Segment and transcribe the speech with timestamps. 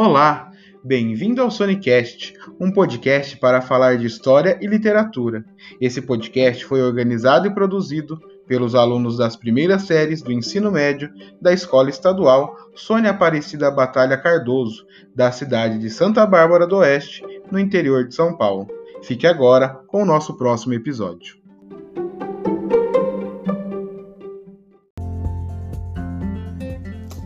[0.00, 0.52] Olá,
[0.84, 5.44] bem-vindo ao Sonicast, um podcast para falar de história e literatura.
[5.80, 8.16] Esse podcast foi organizado e produzido
[8.46, 11.10] pelos alunos das primeiras séries do ensino médio
[11.42, 17.58] da Escola Estadual Sônia Aparecida Batalha Cardoso, da cidade de Santa Bárbara do Oeste, no
[17.58, 18.68] interior de São Paulo.
[19.02, 21.36] Fique agora com o nosso próximo episódio.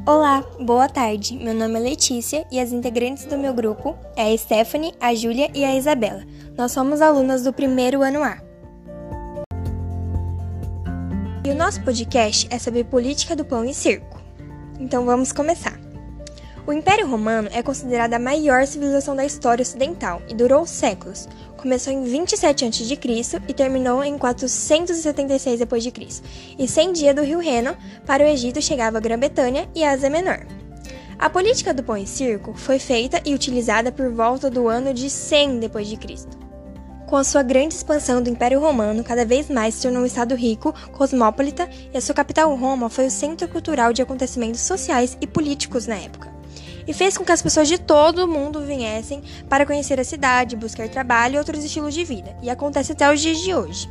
[0.05, 1.37] Olá, boa tarde.
[1.37, 5.49] Meu nome é Letícia e as integrantes do meu grupo é a Stephanie, a Júlia
[5.55, 6.25] e a Isabela.
[6.59, 8.43] Nós somos alunas do primeiro ano A.
[11.45, 14.21] E o nosso podcast é sobre política do pão e circo.
[14.81, 15.82] Então vamos começar.
[16.65, 21.29] O Império Romano é considerado a maior civilização da história ocidental e durou séculos.
[21.57, 23.43] Começou em 27 a.C.
[23.49, 26.23] e terminou em 476 d.C.
[26.57, 27.77] E 100 dias do rio Reno,
[28.07, 30.47] para o Egito chegava a Grã-Bretanha e a Ásia Menor.
[31.19, 35.11] A política do pão e circo foi feita e utilizada por volta do ano de
[35.11, 36.29] 100 d.C.
[37.09, 40.37] Com a sua grande expansão do Império Romano, cada vez mais se tornou um estado
[40.37, 45.27] rico, cosmopolita, e a sua capital Roma foi o centro cultural de acontecimentos sociais e
[45.27, 46.32] políticos na época
[46.87, 50.57] e fez com que as pessoas de todo o mundo viessem para conhecer a cidade,
[50.57, 53.89] buscar trabalho e outros estilos de vida, e acontece até os dias de hoje.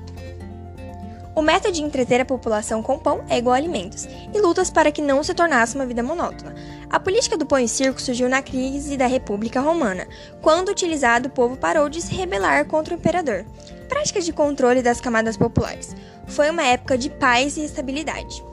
[1.33, 4.91] O método de entreter a população com pão é igual a alimentos, e lutas para
[4.91, 6.53] que não se tornasse uma vida monótona.
[6.89, 10.05] A política do pão e circo surgiu na crise da República Romana,
[10.41, 13.45] quando utilizado o povo parou de se rebelar contra o imperador.
[13.87, 15.95] Práticas de controle das camadas populares.
[16.27, 18.43] Foi uma época de paz e estabilidade.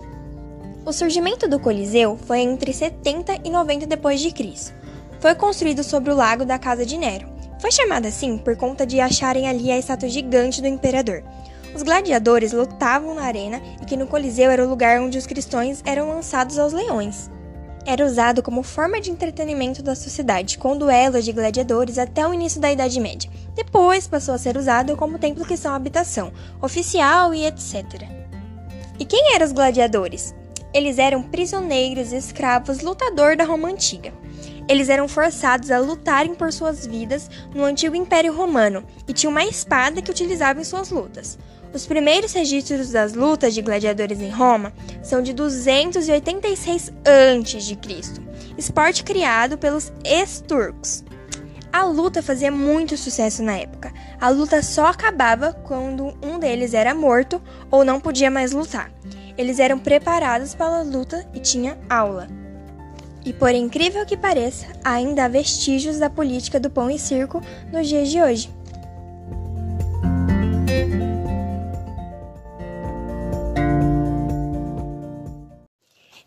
[0.89, 4.72] O surgimento do Coliseu foi entre 70 e 90 d.C.
[5.20, 7.28] Foi construído sobre o lago da casa de Nero.
[7.61, 11.22] Foi chamado assim por conta de acharem ali a estátua gigante do imperador.
[11.75, 15.83] Os gladiadores lutavam na arena e que no Coliseu era o lugar onde os cristãos
[15.84, 17.30] eram lançados aos leões.
[17.84, 22.62] Era usado como forma de entretenimento da sociedade, com duelos de gladiadores até o início
[22.62, 23.30] da Idade Média.
[23.55, 27.85] Depois passou a ser usado como templo que são habitação, oficial e etc.
[28.98, 30.35] E quem eram os gladiadores?
[30.73, 34.12] Eles eram prisioneiros, escravos, lutador da Roma antiga.
[34.68, 39.45] Eles eram forçados a lutarem por suas vidas no antigo Império Romano e tinham uma
[39.45, 41.39] espada que utilizavam em suas lutas.
[41.73, 48.23] Os primeiros registros das lutas de gladiadores em Roma são de 286 a.C.,
[48.56, 51.05] esporte criado pelos ex-turcos.
[51.73, 53.92] A luta fazia muito sucesso na época.
[54.20, 57.40] A luta só acabava quando um deles era morto
[57.70, 58.90] ou não podia mais lutar.
[59.38, 62.26] Eles eram preparados para a luta e tinha aula.
[63.24, 67.40] E por incrível que pareça, ainda há vestígios da política do pão e circo
[67.72, 68.50] nos dias de hoje.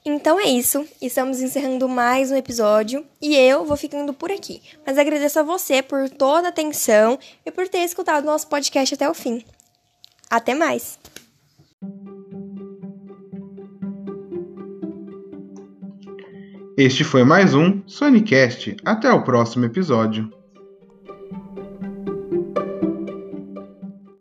[0.05, 4.61] Então é isso, estamos encerrando mais um episódio e eu vou ficando por aqui.
[4.85, 9.09] Mas agradeço a você por toda a atenção e por ter escutado nosso podcast até
[9.09, 9.43] o fim.
[10.29, 10.97] Até mais!
[16.78, 18.78] Este foi mais um Sonicast.
[18.86, 20.32] Até o próximo episódio.